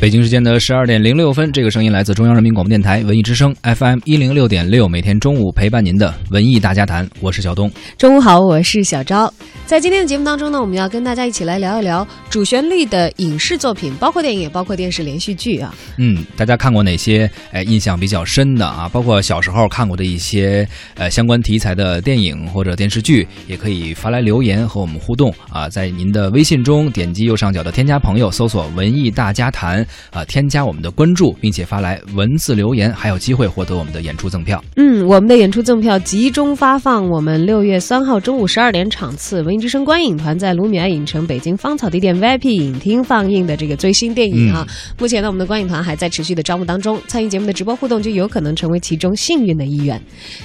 [0.00, 7.70] 北京时间的十二点零六分，这个声音来自中央人民广播电台文艺之声 FM 一零六点六，每天中午陪伴您的文艺大家谈，我是小东。
[7.98, 9.30] 中午好，我是小昭。
[9.66, 15.74] 在今天的节目当中呢，我们要跟大家一起来聊一聊主旋律的影视作品，包括电影，也包括电视连续剧啊。
[15.98, 17.30] 嗯，大家看过哪些？
[17.52, 25.68] 哎，印象比较深的啊，包括小时候看过的一些呃相关题材的电影或者电视剧，也可以发来留言和我们互动啊。
[25.68, 34.62] 在您的微信中点击右上角的添加朋友，搜索“文艺大家谈”啊，添加我们的关注，并且发来文字留言，还有机会获得我们的演出赠票。
[34.76, 37.08] 嗯，我们的演出赠票集中发放。
[37.08, 44.66] 我们六月三号中午十二点场次，文艺之声观影团在卢米埃影城北京芳草地店 VIP 影厅放映的这个最新电影啊。
[44.98, 50.00] 目前呢，我们的观影团还在持续的招募当中，参与节目的直播互动就有可能成为其中幸运的一员。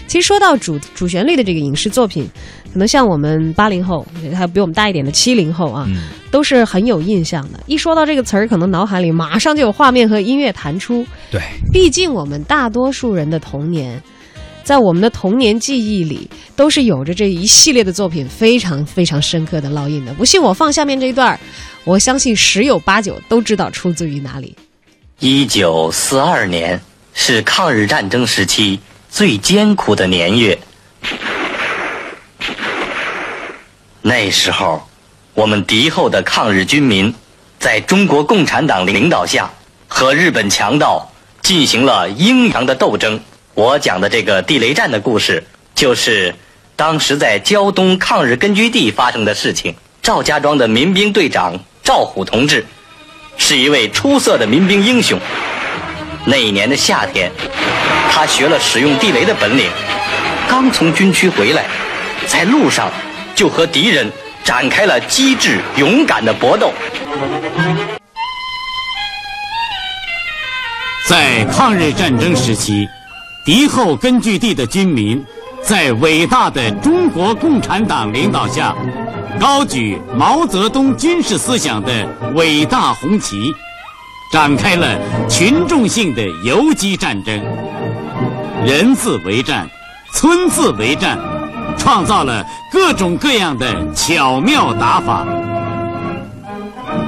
[0.08, 2.28] 其实说到主主旋律的这个影视作品，
[2.76, 5.88] 可能像我们八零后，还有比我们大一点的七零后啊，
[6.30, 7.60] 都是很有印象的。
[7.68, 11.06] 一说到这个词儿，可能脑海里马上就有画面和音乐弹出。
[11.32, 11.40] 对，
[11.72, 14.04] 毕竟我们大多数人的童年。
[14.62, 20.14] 在我们的童年记忆里，都是有着这一系列的作品非常非常深刻的烙印的。
[20.16, 21.40] 不信我放下面这一段
[21.86, 24.54] 我相信十有八九都知道出自于哪里。
[25.20, 26.82] 一九四二年
[27.14, 28.78] 是抗日战争时期
[29.10, 30.60] 最艰苦的年月，
[34.08, 34.88] 那时候，
[35.34, 37.16] 我们敌后的抗日军民，
[37.58, 39.50] 在中国共产党领导下，
[39.88, 41.12] 和日本强盗
[41.42, 43.20] 进行了英勇的斗争。
[43.56, 46.36] 我讲的这个地雷战的故事，就是
[46.76, 49.76] 当时在胶东抗日根据地发生的事情。
[50.04, 52.64] 赵家庄的民兵队长赵虎同志，
[53.40, 55.20] 是一位出色的民兵英雄。
[56.26, 57.32] 那一年的夏天，
[58.12, 59.68] 他学了使用地雷的本领，
[60.48, 61.66] 刚从军区回来，
[62.28, 62.92] 在路上
[63.36, 64.12] 就和敌人
[64.44, 66.72] 展开了机智勇敢的搏斗。
[71.08, 72.88] 在抗日战争时期。
[73.46, 75.24] 敌后根据地的军民，
[75.62, 78.76] 在伟大的中国共产党领导下，
[79.40, 83.54] 高举毛泽东军事思想的伟大红旗，
[84.32, 87.40] 展开了群众性的游击战争。
[88.66, 89.70] 人字为战，
[90.12, 91.20] 村字为战，
[91.78, 95.26] 创造了各种各样的巧妙打法。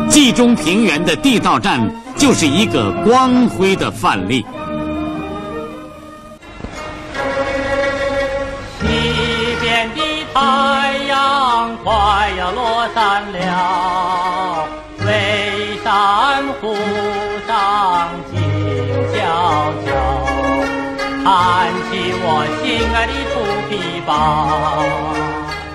[0.10, 1.80] 冀中平原的地道战
[2.16, 4.46] 就是一个光辉的范例。
[8.80, 8.88] 西
[9.62, 10.02] 边的
[10.34, 14.68] 太阳快要落山了，
[15.00, 16.76] 巍山湖
[17.48, 18.40] 上静
[19.14, 19.18] 悄
[19.86, 19.90] 悄，
[21.24, 21.28] 弹
[21.90, 21.92] 起
[22.24, 22.26] 我
[22.64, 23.14] 心爱的
[23.78, 24.10] 土琵琶，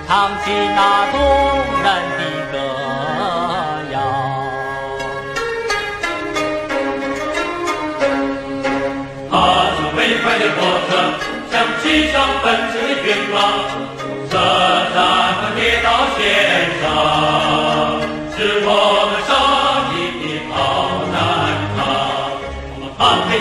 [0.07, 0.11] 唱
[0.43, 0.79] 起那
[1.11, 1.15] 动
[1.83, 1.87] 人
[2.17, 2.21] 的
[2.51, 2.53] 歌
[3.93, 3.95] 谣。
[9.31, 9.33] 踏
[9.75, 10.59] 着飞快的火
[10.89, 10.91] 车，
[11.49, 12.13] 向骑上
[12.43, 13.35] 奔驰的骏马。
[14.29, 14.33] 车
[14.93, 14.97] 站
[15.35, 15.87] 和铁道
[16.17, 16.19] 线
[16.81, 16.83] 上，
[18.35, 18.67] 是我
[19.09, 19.31] 们胜
[19.93, 20.53] 利的好
[21.13, 21.15] 战
[21.75, 21.79] 场。
[22.69, 23.39] 我们放开一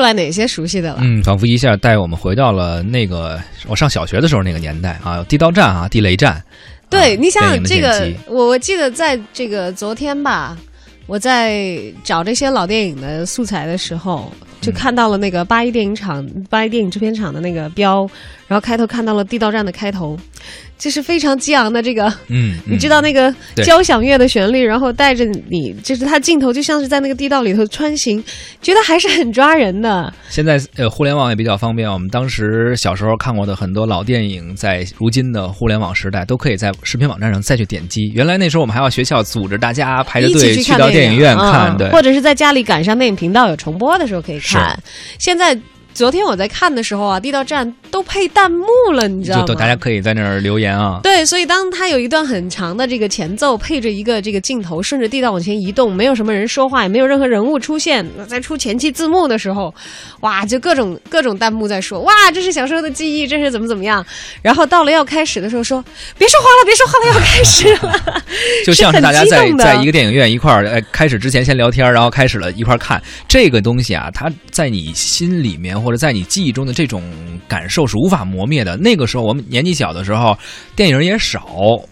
[0.00, 0.98] 出来哪些熟悉的了？
[1.02, 3.38] 嗯，仿佛一下带我们回到了那个
[3.68, 6.42] 我上小学的时候那个年代啊，地道战啊，地雷战。
[6.88, 10.56] 对，你想想这个，我我记得在这个昨天吧，
[11.06, 18.08] 我在找这些老电影的素材的时候，就看到了那个八一电影厂、八一电影制片厂的那个标，
[18.46, 20.18] 然后开头看到了地道战的开头。
[20.78, 23.30] 就是非常激昂的这个，嗯， 你知道那个
[23.62, 28.24] 交响乐的旋律，然后带着你，就是它镜头就像是在那个地道里头穿行，
[28.62, 30.10] 觉得还是很抓人的。
[30.30, 38.10] 现在呃，互联网也比较方便，我们当时小时候看过的很多老电影，在如今的互联网时代，都可以在视频网站上再去点击。
[38.14, 44.49] 原来那时候我们还要学校组织大家排着队去到电影院看，对，或者是在家里赶上电影频道有重播的时候可以看。
[45.18, 45.58] 现在。
[45.92, 49.54] 昨天我在看的时候啊，地道战都配弹幕了，你知道吗？
[49.54, 51.00] 大家可以在那儿留言啊。
[51.02, 59.74] 对，所以当他有一段很长的这个前奏，配着一个这个镜头顺着地道往前移动，没有什么人说话，也没有任何人物出现，那在出前期字幕的时候，
[60.20, 64.04] 哇，就各种各种弹幕在说，哇，这是小时候的记忆，这是怎么怎么样。
[64.42, 65.84] 然后到了要开始的时候，说
[66.16, 68.22] 别说话了，别说话了，要开始了。
[68.64, 75.70] 就像是大家在在一个电影院一块儿，呃，开始之前先聊天，然后开始了一块儿看这个东西啊，它在你心里面。
[75.80, 77.02] 或者在你记忆中的这种
[77.48, 77.79] 感受。
[77.80, 78.76] 就是无法磨灭的。
[78.76, 80.36] 那个时候我们年纪小的时候，
[80.76, 81.46] 电影也少，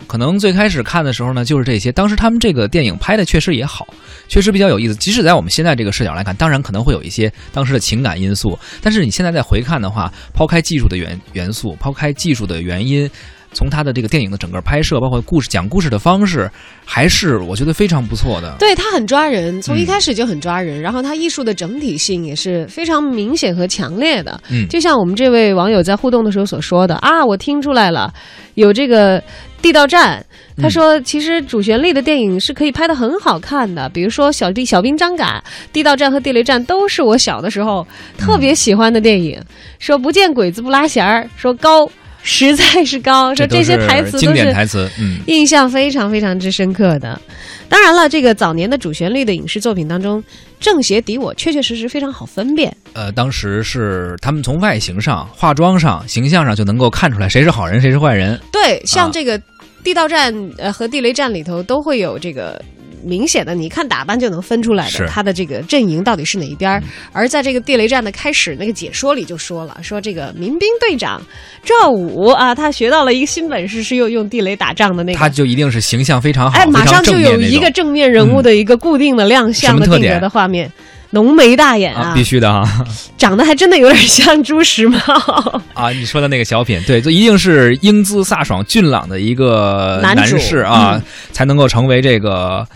[0.07, 1.91] 可能最开始看的时候呢，就是这些。
[1.91, 3.87] 当时他们这个电影拍的确实也好，
[4.29, 4.95] 确实比较有意思。
[4.97, 13.11] 即使在我们现在这个视角来看，当然可能会有一些当时的情感因素，但是你现在再回看的话，抛开技术的元元素，抛开技术的原因。
[13.53, 16.51] 从他的这个电影的整个拍摄，包括故事讲故事的方式，
[16.85, 18.57] 还是我觉得非常不错的。
[18.59, 24.41] 对他很抓人，从一开始就很抓人，然后他艺术的整体性也是非常明显和强烈的。
[24.51, 28.13] 嗯就像我们这位网友在互动的时候所说的啊，我听出来了，
[28.55, 29.23] 有这个
[29.63, 30.25] 地道战。
[30.61, 35.41] 他说，其实主旋律的电影是可以拍得很好看的，比如说小弟小兵张嘎、
[35.73, 37.87] 地道战和地雷战都是我小的时候
[38.17, 39.41] 特别喜欢的电影。
[39.79, 41.89] 说不见鬼子不拉弦儿，说高
[42.23, 45.19] 实在是高，说这些台词都经典是台词，嗯。
[45.27, 47.21] 印象非常非常之深刻的。
[47.69, 50.23] 当然了，这个早年的主旋律的影视作品当中，
[50.59, 52.75] 正邪敌我确确实实非常好分辨。
[52.95, 58.39] 呃，当时是他们从外形上、化妆上、形象上就能够看出来谁是好人，谁是坏人。
[58.53, 59.41] 对，像啊这个
[59.85, 62.61] 地道战呃和地雷战里头都会有这个。
[63.05, 66.83] 明显的，你一看打扮就能分出来的，他的这个阵营到底是哪一边儿。
[67.13, 71.21] 而在这个地雷战的开始那个解说里就说了，说这个民兵队长
[71.65, 75.19] 赵武啊，他学到了一个新本事，是用用地雷打仗的那个。
[75.19, 80.71] 他就一定是形象非常好，哎，马上就有一个正面人物的一个固定的亮相的定格的画面，
[81.11, 82.85] 浓眉大眼啊，必须的啊
[83.17, 84.99] 长得还真的有点像朱时茂。
[85.75, 85.91] 啊！
[85.91, 91.01] 你说的那个小品，对，这一定是英姿飒爽、俊朗的一个男主士啊，
[91.33, 92.67] 才能够成为这个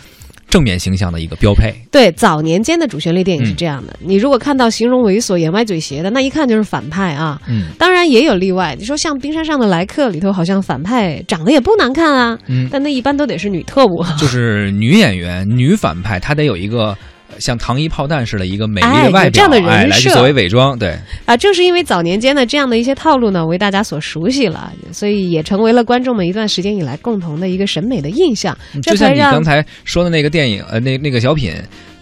[0.53, 1.75] 正面形象的一个标配。
[1.91, 7.41] 对，早年间的主旋律电影是嗯这样的，你如果看到形容猥琐、眼歪嘴斜的，那一看就是反派啊。
[7.49, 14.05] 嗯当然也有例外，你说像《冰山上的来客》里头，好像反派长得也不难看啊，嗯，但那一般都得是女特务。
[14.19, 16.95] 就是女演员、女反派，她得有一个。
[17.33, 28.57] 呃像糖衣炮弹似的一个美丽哎的外表，有这样的人哎，来去设作为伪装，对，啊，正是因为早年间的这样的一些套路呢，为大家所熟悉了，所以也成为了观众们一段时间以来共同的一个审美的印象。
[28.83, 31.53] 就像你刚才说的那个电影，呃，那那个小品，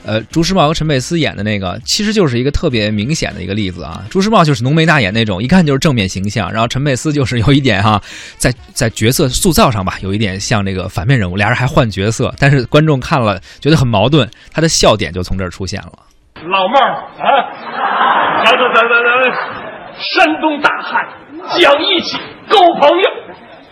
[0.04, 4.02] 呃，朱时茂和陈佩斯演的那个，其实就是一个特别明显的一个例子啊。
[4.10, 8.00] 朱时茂就是浓眉大眼那种，一看就是正面形象，然后陈佩斯就是有一点哈、
[8.36, 15.92] 在在角色塑造上吧，有一点像这个反面人物，俩人还换角色，但是观众看了觉得很矛盾，他的笑点就从这儿出现了。
[16.42, 19.24] 老帽儿啊，咱咱咱咱咱，
[19.98, 21.06] 山东大汉
[21.60, 22.16] 讲义气，
[22.48, 23.10] 够朋友，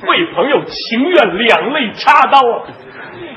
[0.07, 2.69] 为朋友情愿两肋插刀啊！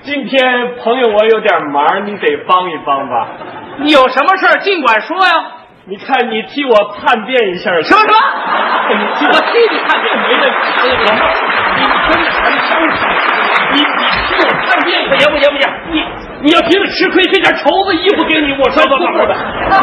[0.03, 3.27] 今天朋友我有点忙，你得帮一帮吧。
[3.77, 5.33] 你有什么事儿尽管说呀。
[5.85, 8.13] 你看你替我叛变一下，什么什么？
[8.89, 10.57] 你替我替你叛变没问题。
[10.87, 11.33] 老帽儿，
[11.75, 12.93] 你跟俺商量，
[13.73, 13.83] 你你
[14.27, 15.93] 替我叛变不行不行不行，你
[16.41, 19.25] 你要觉得吃亏，这件绸子衣服给你，我说不不不，我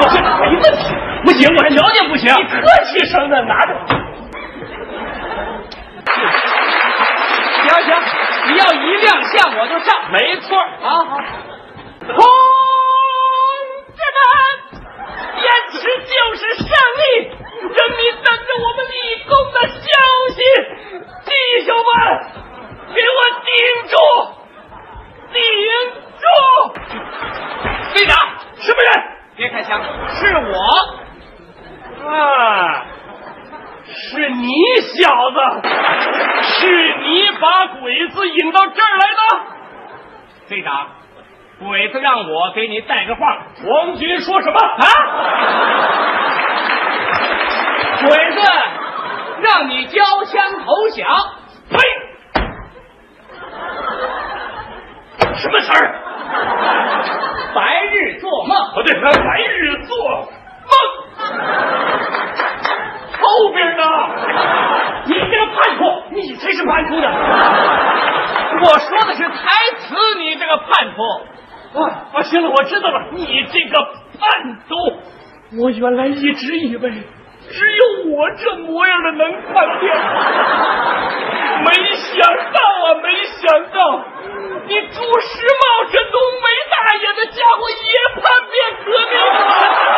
[0.09, 0.95] 这没问题。
[1.25, 2.33] 不行，我条件不行。
[2.33, 3.43] 你客气什么？
[3.43, 3.75] 拿着。
[7.67, 7.93] 行行，
[8.49, 10.11] 你要一亮相我就上。
[10.11, 11.19] 没错儿，好好，
[12.01, 12.17] 同
[13.95, 14.21] 志们，
[15.41, 17.03] 坚持就是胜利，
[17.61, 18.97] 人民等着我们立
[19.29, 19.79] 功的消
[20.31, 20.37] 息。
[21.25, 21.31] 弟
[21.67, 21.87] 兄们，
[22.95, 23.49] 给我顶
[23.89, 23.95] 住，
[25.33, 25.37] 顶
[26.19, 26.25] 住！
[27.95, 28.17] 队长，
[28.61, 28.89] 什么人？
[29.37, 29.83] 别开枪，
[30.15, 30.53] 是我。
[32.09, 32.87] 啊，
[33.91, 35.39] 是你小子，
[36.43, 39.21] 是你把鬼子引到这儿来的。
[40.49, 40.89] 队长，
[41.59, 43.39] 鬼子让我给你带个话。
[43.65, 44.85] 皇军说什么啊？
[48.07, 48.41] 鬼子
[49.43, 51.07] 让你交枪投降。
[51.71, 51.79] 呸！
[55.35, 55.95] 什么词儿？
[57.55, 58.57] 白日做梦。
[58.57, 60.29] 哦，对，白日做梦。
[63.39, 63.83] 后边呢？
[65.07, 67.09] 你这个叛徒，你才是叛徒呢！
[68.61, 69.37] 我说的是台
[69.79, 71.03] 词，你这个叛徒。
[71.79, 73.79] 啊啊，行了，我知道了，你这个
[74.19, 76.91] 叛徒，我原来一直以为
[77.51, 79.95] 只有我这模样的能叛变，
[81.63, 82.19] 没想
[82.53, 83.77] 到啊，没想到
[84.67, 89.13] 你朱时茂这浓眉大眼的家伙也叛变革命！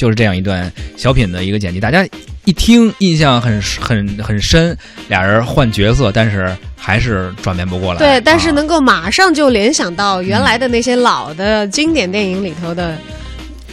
[0.00, 2.02] 就是这样一段小品的一个剪辑，大家
[2.46, 4.74] 一听印象很很很深，
[5.08, 7.98] 俩人换角色，但是还是转变不过来。
[7.98, 12.96] 对，但是啊能够马上就联想到原来的那些老的经典电影里头的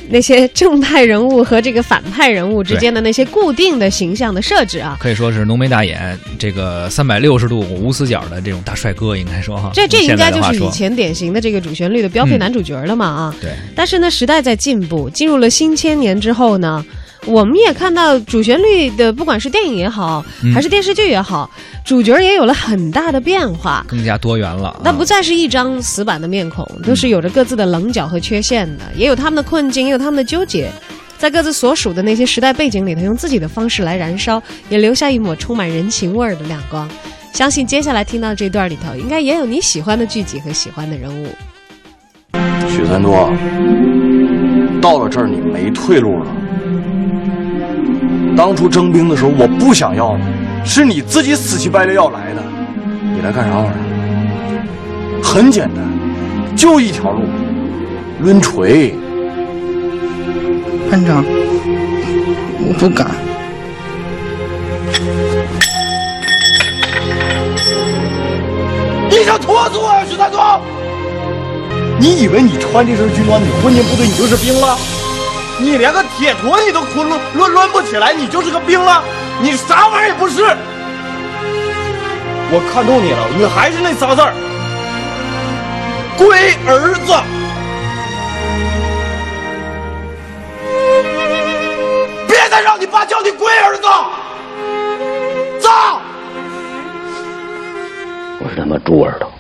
[0.10, 4.98] 那些正派人物和这个反派人物之间的那些固定的形象的设置啊。
[5.00, 9.72] 可以说是浓眉大眼，这个三百六十度无死角的这种大帅哥，应该说哈。
[9.74, 13.36] 这这应该就是以前典型的这个主旋律的标配男主角了嘛啊。
[13.42, 16.86] 对，但是呢，时代在进步，进入了新千年之后呢，
[17.28, 21.50] 我们也看到主旋律的，不管是电影也好，嗯还是电视剧也好，
[21.86, 23.86] 主角也有了很大的变化。
[23.88, 24.82] 更加多元了啊。
[24.84, 30.72] 那不再是一张死板的面孔，都是有着各自的棱角和缺陷的，也有他们的困境，也有他们的纠结，
[31.18, 36.90] 在各自所属的那些时代背景里头，用自己的方式来燃烧，也留下一抹充满人情味儿的亮光。
[37.34, 41.28] 相信接下来听到这段里头，应该也有你喜欢的剧集和喜欢的人物。
[42.70, 43.30] 许三多，
[44.82, 46.32] 到了这儿你没退路了。
[48.38, 50.24] 当初征兵的时候，我不想要你，
[50.64, 52.44] 是你自己死乞白赖要来的。
[53.16, 53.74] 你来干啥玩意儿？
[55.24, 55.84] 很简单，
[56.56, 57.24] 就一条路，
[58.22, 58.94] 抡锤。
[60.92, 61.26] 班长，
[62.60, 63.08] 我不敢。
[69.10, 70.62] 你想拖死我呀，许三多！
[72.00, 74.78] 你以为你穿这身军装，你混进部队，你就是兵了？
[75.60, 79.04] 你连个铁坨你都抡抡抡抡不起来，你就是个兵了？
[79.42, 80.44] 你啥玩意儿也不是！
[82.50, 84.34] 我看透你了，你还是那仨字儿，
[86.18, 87.14] 龟儿子。
[92.28, 93.84] 别再让你爸叫你龟儿子，
[95.60, 95.70] 走！
[98.40, 99.32] 我是他妈猪耳朵，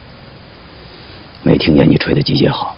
[1.43, 2.75] 没听见你吹的集结号。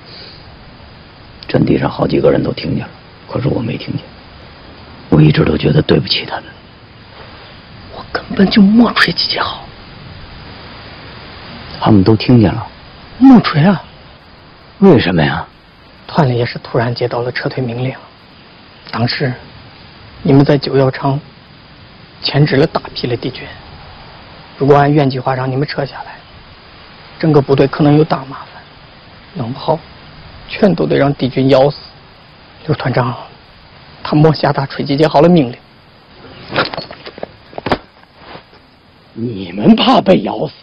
[1.47, 2.91] 阵地上好几个人都听见了，
[3.29, 4.03] 可是我没听见。
[5.09, 6.45] 我一直都觉得对不起他们。
[7.95, 9.65] 我根本就没吹集结号，
[11.79, 12.65] 他们都听见了，
[13.17, 13.81] 没吹啊！
[14.79, 15.45] 为什么呀？
[16.07, 17.93] 团里也是突然接到了撤退命令，
[18.89, 19.33] 当时
[20.23, 21.19] 你们在九药厂
[22.21, 23.45] 牵制了大批的敌军，
[24.57, 26.15] 如果按原计划让你们撤下来，
[27.19, 28.61] 整个部队可能有大麻烦，
[29.33, 29.77] 弄不好
[30.47, 31.88] 全都得让敌军咬死。
[32.65, 33.15] 刘团长，
[34.03, 35.57] 他没下达吹击接号的命令。
[39.13, 40.53] 你们怕被咬死，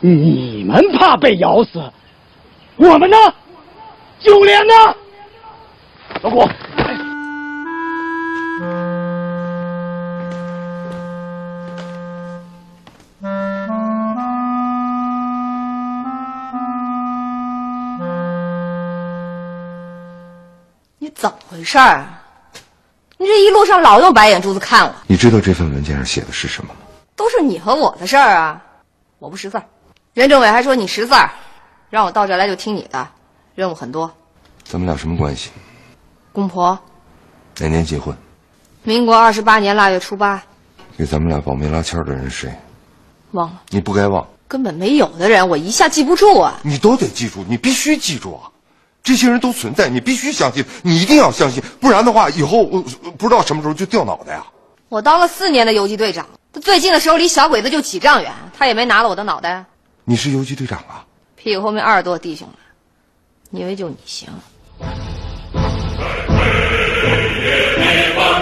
[0.00, 1.80] 你们怕被咬死，
[2.76, 3.16] 我们呢？
[4.18, 4.74] 九连呢？
[6.22, 6.48] 老谷，
[21.58, 22.22] 回事儿啊？
[23.16, 26.80] 你这一路上老用白眼珠子看我，你知道这份文件上写的是什么吗？
[27.16, 28.62] 都是你和我的事儿啊！
[29.18, 29.64] 我不识字儿，
[30.14, 31.28] 任政委还说你识字儿，
[31.90, 33.08] 让我到这儿来就听你的，
[33.56, 34.08] 任务很多。
[34.62, 35.50] 咱们俩什么关系？
[36.32, 36.78] 公婆，
[37.58, 38.16] 哪年结婚？
[38.84, 40.40] 民国二十八年腊月初八，
[40.96, 42.54] 给咱们俩保媒拉纤的人是谁？
[43.32, 46.60] 忘了，你不该忘，根本没有的人，我一下记不住啊！
[46.62, 48.46] 你都得记住，你必须记住啊！
[49.02, 52.84] 这些人都存在，你必须相信，你一定要相信，不然的话，以后呃
[53.16, 54.44] 不知道什么时候就掉脑袋呀！
[54.88, 56.26] 我当了四年的游击队长，
[56.60, 59.64] 最近的时候离小鬼子就几丈远，他也没拿了我的脑袋。
[60.04, 61.04] 你是游击队长啊？
[61.36, 62.58] 屁股后面二十多弟兄呢，
[63.50, 64.28] 你以为就你行？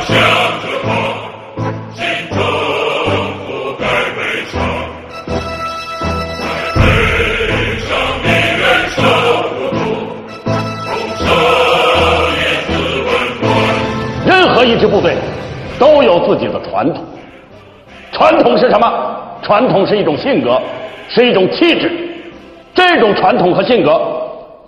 [0.09, 0.23] 任
[0.85, 1.16] 何
[14.87, 15.14] 部队
[15.78, 17.05] 都有自己的传统。
[18.12, 19.16] 传统是什么？
[19.43, 20.61] 传统是一种性格，
[21.09, 21.90] 是一种气质。
[22.75, 24.00] 这种传统和性格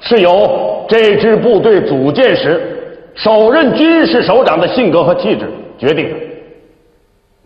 [0.00, 6.16] 是由这支部队组建时首任军事首长的性格和气质决定的。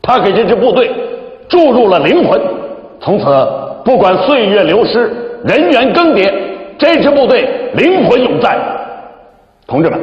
[0.03, 0.91] 他给这支部队
[1.49, 2.41] 注入了灵魂，
[3.01, 3.25] 从此
[3.85, 5.11] 不管岁月流失、
[5.45, 6.33] 人员更迭，
[6.77, 8.59] 这支部队灵魂永在。
[9.67, 9.99] 同志们，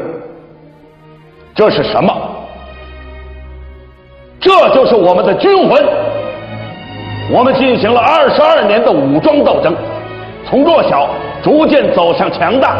[1.54, 2.14] 这是什么？
[4.50, 5.86] 这就是我们的军魂。
[7.32, 9.76] 我们进行了二十二年的武装斗争，
[10.44, 11.08] 从弱小
[11.44, 12.78] 逐渐走向强大。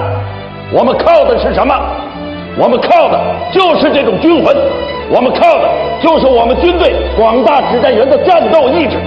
[0.74, 1.76] 我们靠的是什么？
[2.58, 3.22] 我们靠的
[3.54, 4.56] 就是这种军魂，
[5.12, 5.70] 我们靠的
[6.02, 8.98] 就是我们军队广大指战员的战斗意志。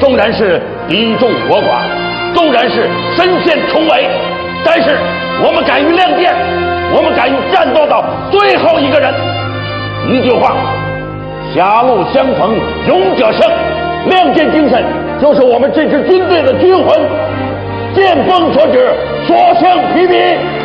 [0.00, 4.10] 纵然是敌众我寡，纵然是身陷重围，
[4.64, 4.98] 但是
[5.46, 6.34] 我们敢于亮剑，
[6.92, 8.02] 我们敢于战斗到
[8.32, 9.14] 最后一个人。
[10.08, 10.56] 一句话，
[11.54, 12.56] 狭路相逢
[12.88, 13.50] 勇者胜，
[14.08, 14.82] 亮剑精神
[15.20, 16.98] 就是我们这支军队的军魂。
[17.94, 18.90] 剑锋所指，
[19.26, 20.61] 所向披靡。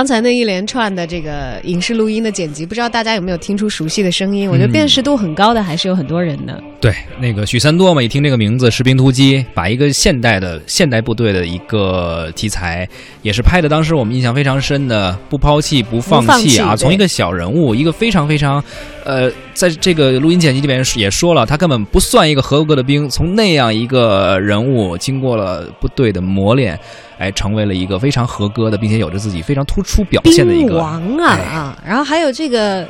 [0.00, 4.48] 刚才那一连串的这个影视录音的剪辑，不知道大家有没有听出熟悉的声音？
[4.48, 6.58] 我觉得辨识度很高的还是有很多人的。
[6.80, 12.88] 对，那个许三多嘛，一听这个名字，士兵突击，把一个现代的现代部队的一个题材，
[13.20, 18.64] 也是拍的当时我们印象非常深的，不抛弃不放不放弃啊，从一个小人物，一个非常非常，
[19.04, 26.78] 呃，在这个录音剪辑里面也说了，他根本不算一个合格的兵，从那样一个人物，经过了部队的磨练，
[27.18, 31.78] 哎，成为了一个非常合格的，并且有着自己非常突出表现的一兵个王啊啊！
[31.86, 32.86] 然后还有这个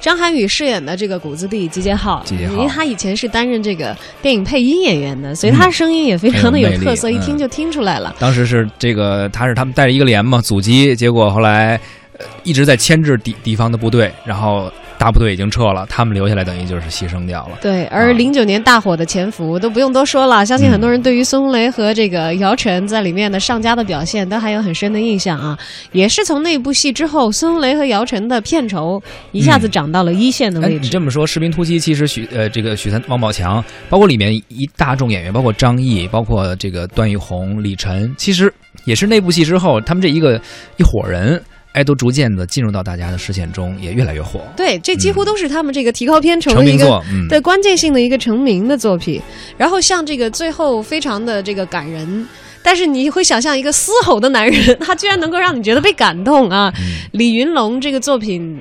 [0.00, 8.14] 张涵予饰演的这个谷子地集结号，因为他以前是担任这个电影配音演员的，所以他声音也非常的有特色，一听就听出来了。
[8.18, 11.80] 当时是这个，他是他们带着一个连嘛，阻击，结果后来、
[12.18, 17.58] 呃、一直在牵制敌敌方的部队，然后大部队已经撤了，他们留下来等于就是牺牲掉了。
[17.62, 25.56] 对，而零九年大火的《潜伏》都不用多说了，相信很多人对于孙红雷和这个姚晨在里面的上佳的表现都还有很深的印象啊。
[25.92, 29.00] 也是从那部戏之后，孙红雷和姚晨的片酬
[29.30, 30.80] 一下子涨到了一线的哎，位置。
[30.80, 38.52] 你这么说，《士兵突击》其实许呃这个许三王宝强，包括里面一大众演员，包括张译，包括这个段奕宏、李晨，其实
[38.84, 40.40] 也是那部戏之后，他们这一个
[40.76, 41.40] 一伙人，
[41.72, 44.40] 哎，都逐渐的进入到大家的视线中，也越来越火。
[44.56, 49.20] 对，这几乎都是他们这个提高片酬的一个对关键性的一个成名的作品。
[49.56, 52.26] 然后像这个最后非常的这个感人。
[52.60, 56.70] 但是你会想象一个嘶吼的男人，他居然能够让你觉得被感动啊！
[57.12, 58.60] 李云龙这个作品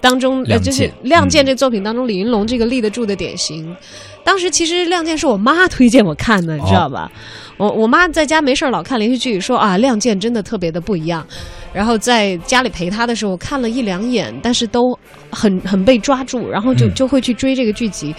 [0.00, 3.76] 当中，呃，就是《亮剑亮剑》这作品当中，李云龙这个立得住的典型。
[4.24, 7.10] 当时其实《亮剑》是我妈推荐我看的，你知道吧？
[7.58, 11.26] 我我妈在家没事儿老看连续剧，说啊，《亮剑》真的特别的不一样。
[11.72, 14.98] 然后在家里陪他的时候，看了一两眼，但是都
[15.30, 18.14] 很很被抓住，然后就嗯就会去追这个剧集。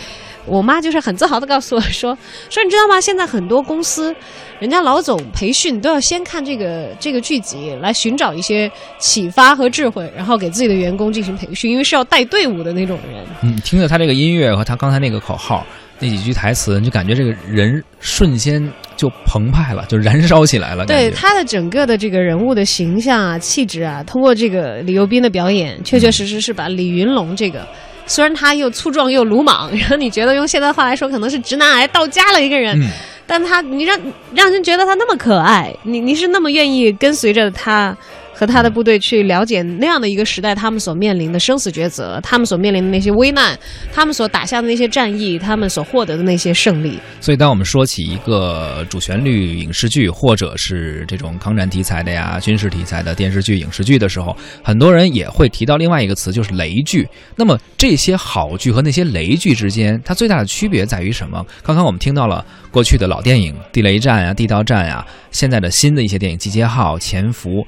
[0.45, 2.17] 我妈就是很自豪的告诉我说
[2.49, 2.99] ：“说你知道吗？
[2.99, 4.13] 现在很多公司，
[4.59, 13.25] 人家老总培训都要先看这个这个剧集，来寻找一些启发和智慧，然后给自己的员工进行培训，因为是要带队伍的那种人。
[13.41, 15.65] 嗯，听着他这个音乐和他刚才那个口号
[15.99, 18.61] 那几句台词，你就感觉这个人瞬间
[18.97, 20.85] 就澎湃了，就燃烧起来了。
[20.85, 27.65] 对他的整个的这个人物的形象啊、气质啊，通过这个李幼斌的表演，确确实实是把李云龙这个。
[28.05, 32.89] 虽然他又粗壮又鲁莽， 然后你觉得用现在话来说，可能是直男癌到家了一个人，嗯。
[33.25, 33.97] 但他你让
[34.35, 37.95] 让人觉得他那么可爱，你你是那么愿意跟随着他
[38.43, 43.57] 和他的部队去了解那样的一个时代，他们所面临的生死抉择，他们所面临的那些危难，
[43.93, 46.99] 他们所打下的那些战役，他们所获得的那些胜利。
[47.21, 57.07] 所以，当我们说起一个主旋律影视剧，或者是这种抗战题材的呀、军事题材的电视剧、影视剧的时候，很多人也会提到另外一个词，就是雷剧。
[57.37, 61.41] 那么，这些好剧和那些雷剧之间，它最大的区别在于什么？
[61.63, 67.61] 刚刚我们听到了过去的老电影《地雷战》呀、《地道战》呀，现在的新的一些电影《集结号》《潜伏》。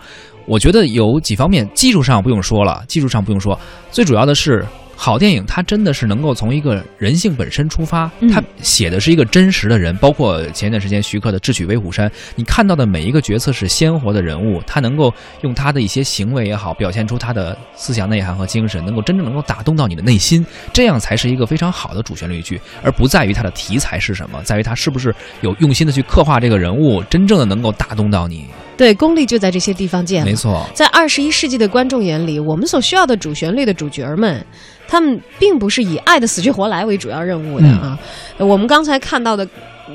[0.45, 3.59] 我觉得有几方面，技术上不用说了，技术上不用说，
[3.91, 28.45] 最主要的是好电影，它真的是能够从一个人性本身出发，嗯它写的是一个真实的人，包括前一段时间徐克的《智取威虎山》，你看到的每一个角色是鲜活的人物，他能够用他的一些行为也好，表现出他的思想内涵和精神，能够真正能够打动到你的内心，这样才是一个非常好的主旋律剧，而不在于它的题材是什么，在于他是不是有用心的去刻画这个人物，真正的能够打动到你。
[28.77, 30.23] 对，功力就在这些地方见。
[30.25, 34.45] 没错，在二十一世纪的观众眼里，我们所需要的主旋律的主角们，
[34.87, 37.97] 他们并不是以爱的死去活来为主要任务的啊。
[38.37, 39.47] 我们刚才看到的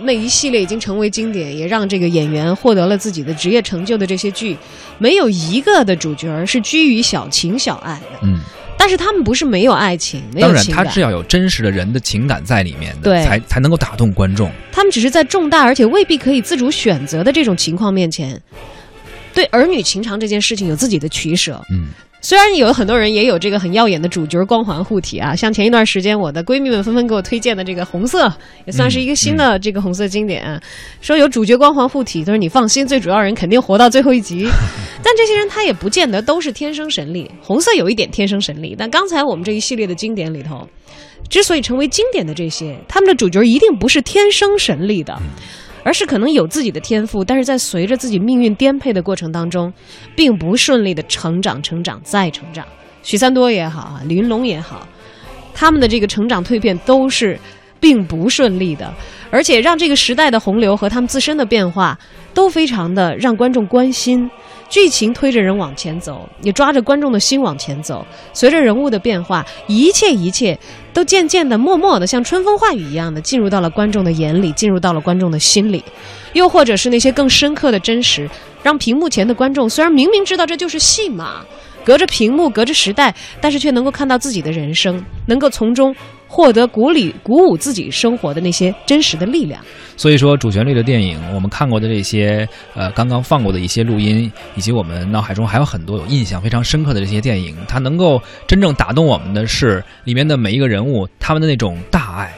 [0.03, 4.57] 那一系列已经成为经典，也让这个演员获得了自己的职业成就的这些剧，
[4.99, 8.19] 没有一个的主角是居于小情小爱的。
[8.23, 8.41] 嗯。
[8.81, 14.51] 但是他们不是没有爱情，没有当然，情感，他是要有真实的人的情感在里面的，对才才能够打动观众。
[14.73, 18.41] 他们只是在重大而且未必可以自主选择的这种情况面前，
[19.35, 21.63] 对儿女情长这件事情有自己的取舍。
[21.71, 21.91] 嗯。
[22.23, 28.27] 虽然有很多人也有这个很耀眼的主角光环护体啊，像前一段时间我的闺蜜们纷纷给我推荐的这个《红色》，
[28.67, 30.61] 也算是一个新的这个红色经典、啊
[31.01, 34.47] 说有主角光环护体，就是你放心，最主要人肯定活到最后一集。
[35.03, 40.69] 但这些人他也不见得都是天生神力，红色有一点天生神力，但刚才我们这一系列的经典里头，
[41.31, 45.19] 之所以成为经典的这些，他们的主角一定不是天生神力的。
[45.83, 49.73] 而是可能有自己的天赋，但是在随着自己命运颠沛的过程当中，
[50.15, 52.65] 并不顺利的成长、成长再成长。
[53.03, 54.87] 许三多也好啊，李云龙也好，
[55.55, 57.39] 他们的这个成长蜕变都是
[57.81, 58.93] 并不顺利的，
[59.31, 61.99] 而且让这个时代的洪流和他们自身的变化
[62.35, 64.31] 都非常的让观众关心。
[64.71, 68.07] 剧情推着人往前走，也抓着观众的心往前走。
[68.33, 70.57] 随着人物的变化，一切一切
[70.95, 75.85] 都渐渐的、默默的，像春风化雨一样的进入到了观众的眼里，进入到了观众的心里。
[76.33, 78.31] 又或者是那些更深刻的真实，
[78.63, 81.45] 让屏幕前的观众虽然明明知道这就是戏码，
[81.85, 85.95] 隔着屏幕，隔着时代，但是却能够看到自己的人生，能够从中
[86.27, 89.63] 获得鼓励、鼓舞自己生活的那些真实的力量。
[89.97, 102.33] 所以说，主旋律的电影，我们看过的这些，呃，刚刚放过的一些录音，以及我们脑海中还有很多有印象非常深刻的这些电影，它能够真正打动我们的是里面的每一个人物，他们的那种大爱。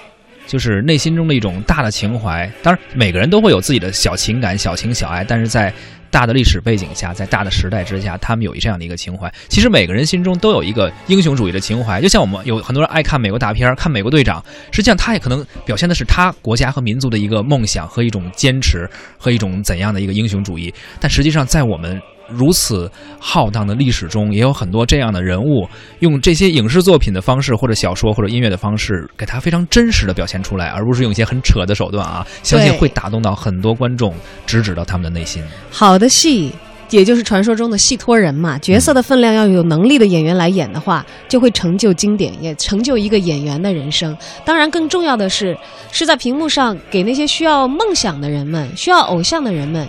[0.45, 5.73] 就是内心中的一种大的情怀，当然每个人都会有自己的小情感、小情小爱，但是在
[6.12, 9.33] 大的历史背景下，在大的时代之下，他们有这样的一个情怀。
[9.48, 20.72] 其实每个人心中都有一个英雄主义的情怀，就像我们有很多人爱看美国大片，看美国队长，实际上他也可能表现的是他国家和民族的一个梦想和一种坚持和一种怎样的一个英雄主义。
[21.01, 25.69] 但实际上，在我们如此浩荡的历史中，也有很多这样的人物，
[26.01, 32.27] 用这些影视作品的方式，或者小说或者音乐的方式，给他非常真实的表现出来，而不是用一些很扯的手段啊！
[32.43, 34.15] 相信会打动到很多观众，
[34.47, 35.43] 直指到他们的内心。
[35.71, 36.53] 好的戏，
[36.91, 44.17] 也就是传说中的戏托人嘛，角色的分量要有能力的演员来演的话，就会成就经典，也成就一个演员的人生。
[44.45, 45.57] 当然，更重要的是，
[45.91, 49.89] 是在屏幕上给那些需要梦想的人们、需要偶像的人们。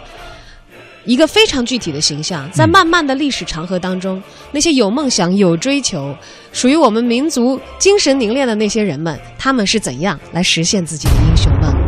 [1.05, 6.15] 一个非常具体的形象，在漫漫的历史长河当中，那些有梦想、有追求、
[6.51, 11.82] 属于我们民族精神凝练的那些人们，他们是怎样来实现自己的英雄梦？